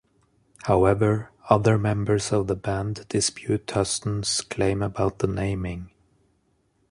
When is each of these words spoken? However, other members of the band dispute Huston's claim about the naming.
However, 0.63 1.29
other 1.47 1.77
members 1.77 2.33
of 2.33 2.47
the 2.47 2.55
band 2.55 3.05
dispute 3.07 3.69
Huston's 3.69 4.41
claim 4.41 4.81
about 4.81 5.19
the 5.19 5.27
naming. 5.27 5.91